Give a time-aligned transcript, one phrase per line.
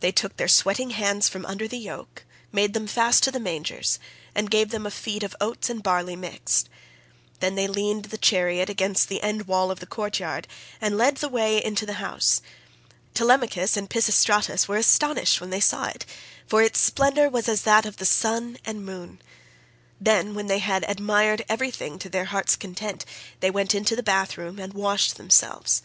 [0.00, 4.00] They took their sweating steeds from under the yoke, made them fast to the mangers,
[4.34, 6.68] and gave them a feed of oats and barley mixed.
[7.38, 10.48] Then they leaned the chariot against the end wall of the courtyard,
[10.80, 12.42] and led the way into the house.
[13.14, 16.04] Telemachus and Pisistratus were astonished when they saw it,
[16.48, 19.22] for its splendour was as that of the sun and moon;
[20.00, 23.04] then, when they had admired everything to their heart's content,
[23.38, 25.80] they went into the bath room and washed themselves.